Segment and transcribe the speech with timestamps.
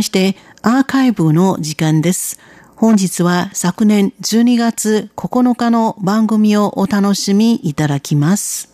[0.00, 2.38] ましてアーカイブの時間です。
[2.74, 8.70] 本日は昨年12月9日の番組をお楽しみいただきます。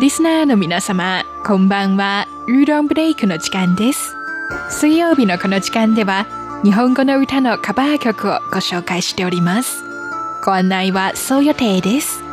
[0.00, 2.26] リスナーの皆様、こんばんは。
[2.48, 4.14] ウーロンブレイクの時間です。
[4.68, 6.26] 水曜日のこの時間では、
[6.62, 9.82] 日本語の歌のカバー曲をご紹介しております。
[10.44, 12.27] ご案内はそう予定です。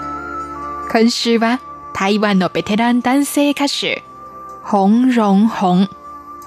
[0.91, 1.59] 今週は
[1.93, 4.03] 台湾のベテラン男性歌手、
[4.63, 5.89] 洪荣宏、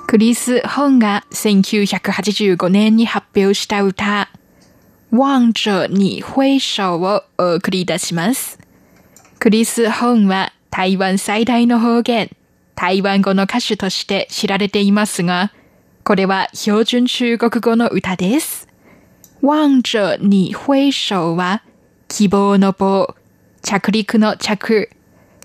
[0.07, 4.31] クリス・ホンが1985年に発表した歌、
[5.11, 8.59] 望着你挥手をお送り出します。
[9.39, 12.31] クリス・ホンは台湾最大の方言、
[12.75, 15.53] 台湾語の歌手として知られていますが、
[16.05, 18.69] これは標準中国語の歌です。
[19.43, 21.63] 望着你挥手は
[22.09, 23.15] 希望の棒、
[23.63, 24.91] 着陸の着、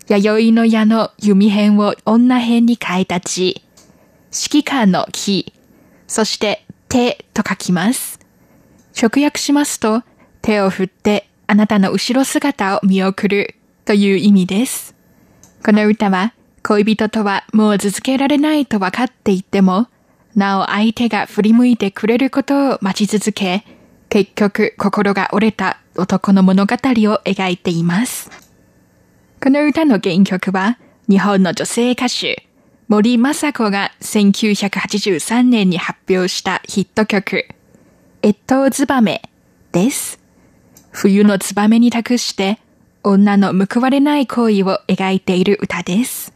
[0.07, 3.63] 弥生の矢の弓編を女編に変えた字、
[4.31, 5.53] 指揮官の木、
[6.07, 8.19] そして手と書きます。
[9.01, 10.03] 直訳しますと、
[10.41, 13.55] 手を振ってあなたの後ろ姿を見送る
[13.85, 14.95] という意味です。
[15.65, 16.33] この歌は
[16.63, 19.87] 恋人とはもう続けられないと分かっていても、
[20.35, 23.65] なお相手が振り向いてくれることを待ち続け、
[24.09, 26.77] 結局心が折れた男の物語を
[27.25, 28.29] 描いています。
[29.41, 30.77] この歌の原曲は
[31.09, 32.47] 日本の女性歌手
[32.87, 37.45] 森雅子が1983年に発表したヒット曲、
[38.23, 39.21] 越冬ツバメ
[39.71, 40.19] です。
[40.91, 42.59] 冬のツバメに託して
[43.03, 46.33] 女の報われない行為を描いている歌です。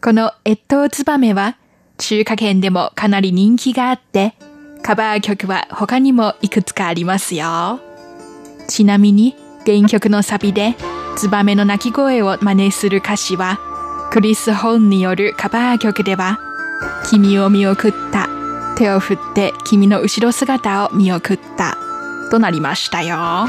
[0.00, 1.56] この越冬ツバメは
[1.98, 4.34] 中華圏でもかなり人気があって、
[4.82, 7.80] カバー曲は他にもいくつかありますよ。
[8.68, 10.76] ちなみに原曲のサビで
[11.16, 13.58] ツバメの鳴き声を真似する歌詞は、
[14.10, 16.38] クリス・ホーンによるカバー曲では、
[17.08, 18.28] 君を見送った、
[18.76, 21.76] 手を振って君の後ろ姿を見送った、
[22.30, 23.48] となりましたよ。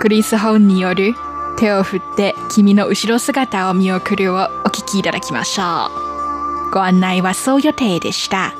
[0.00, 1.14] クリス・ホーンによる
[1.58, 5.90] 手を振って君の後ろ姿を見送るをお聞きいただきましょ
[6.68, 6.70] う。
[6.72, 8.54] ご案内はそう予定でした。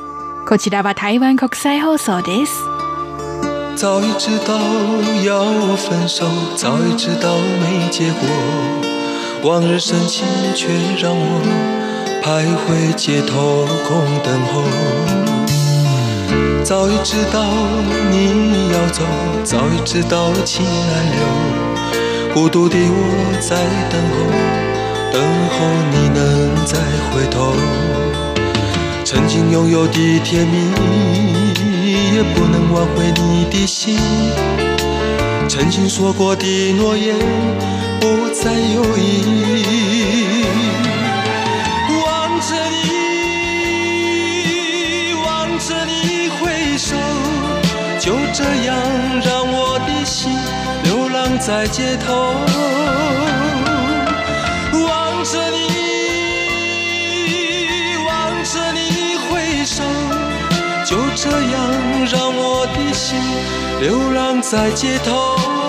[0.47, 2.74] こちらは台湾国際放送です。
[3.77, 4.57] 早已知道
[5.25, 5.45] 要
[5.77, 6.25] 分手，
[6.57, 8.29] 早已知道没结果。
[9.43, 10.25] 往日深情
[10.55, 11.43] 却让我
[12.23, 14.63] 徘徊街头空等候。
[16.63, 17.45] 早已知道
[18.11, 19.03] 你要走，
[19.43, 23.57] 早已知道情难留，孤独的我在
[23.91, 24.17] 等候，
[25.13, 25.21] 等
[25.51, 26.79] 候你能再
[27.11, 27.53] 回头。
[29.05, 30.71] 曾经拥有的甜蜜，
[32.15, 33.99] 也不能挽回你的心。
[35.49, 37.17] 曾经说过的诺言，
[38.01, 39.65] 不再有意义。
[48.01, 48.77] 就这样
[49.25, 50.31] 让我的心
[50.83, 52.35] 流浪在街头，
[54.87, 55.74] 望着你，
[60.85, 61.71] 就这样
[62.13, 63.19] 让我的心
[63.81, 65.64] 流浪在街头。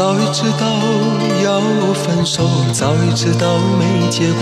[0.00, 0.66] 早已知道
[1.44, 1.60] 要
[1.92, 4.40] 分手，早已知道没结果。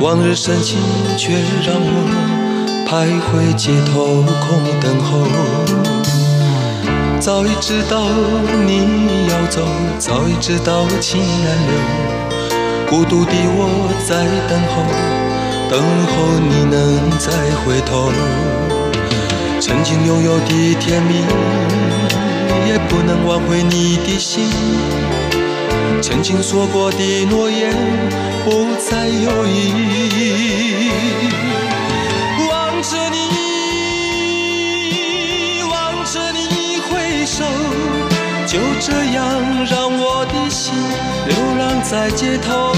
[0.00, 0.78] 往日深情
[1.18, 1.86] 却让我。
[2.88, 5.28] 徘徊街头空等候。
[7.20, 8.08] 早已知道
[8.64, 9.60] 你要走，
[9.98, 11.76] 早已知道情难留。
[12.88, 13.92] 孤独的我。
[14.08, 14.80] 在等候，
[15.68, 15.78] 等
[16.08, 16.14] 候
[16.48, 17.30] 你能再
[17.62, 18.10] 回头。
[19.60, 21.89] 曾经拥有的甜蜜。
[22.70, 24.44] 也不能挽回你的心，
[26.00, 27.74] 曾经说过的诺言
[28.44, 29.72] 不再有意
[30.14, 30.88] 义。
[32.48, 33.18] 望着你，
[35.68, 37.42] 望着你挥手，
[38.46, 39.18] 就这样
[39.68, 40.72] 让我的心
[41.26, 42.72] 流浪在街头。